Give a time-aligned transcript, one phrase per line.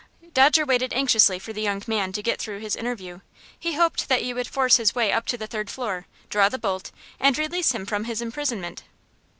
[0.33, 3.19] Dodger waited anxiously for the young man to get through his interview.
[3.59, 6.57] He hoped that he would force his way up to the third floor, draw the
[6.57, 6.89] bolt,
[7.19, 8.81] and release him from his imprisonment.